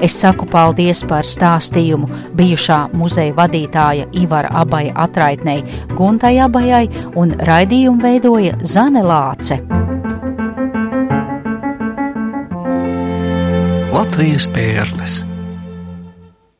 Es 0.00 0.14
saku 0.16 0.46
paldies 0.48 1.02
par 1.04 1.28
stāstījumu 1.28 2.08
bijušā 2.38 2.78
muzeja 2.96 3.34
vadītāja 3.36 4.08
Ivara 4.16 4.48
Abaja 4.62 4.94
atraitnei 5.04 5.60
Guntai 5.92 6.38
Abajai 6.40 6.86
un 7.20 7.34
raidījumu 7.36 8.00
veidoja 8.00 8.56
Zane 8.64 9.04
Lāce. 9.04 9.60
Latvijas 13.92 14.48
pērles. 14.54 15.29